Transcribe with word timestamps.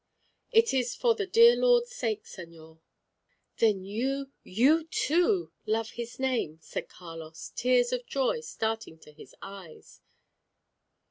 "It 0.51 0.73
is 0.73 0.95
for 0.95 1.13
the 1.13 1.27
dear 1.27 1.55
Lord's 1.55 1.93
sake, 1.93 2.23
señor." 2.23 2.79
"Then 3.57 3.85
you 3.85 4.31
you 4.41 4.85
too 4.85 5.51
love 5.67 5.91
his 5.91 6.17
Name!" 6.17 6.57
said 6.59 6.89
Carlos, 6.89 7.51
tears 7.55 7.93
of 7.93 8.07
joy 8.07 8.39
starting 8.41 8.97
to 8.97 9.11
his 9.11 9.35
eyes. 9.43 10.01